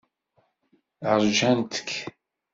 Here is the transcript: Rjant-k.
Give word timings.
Rjant-k. 1.21 1.87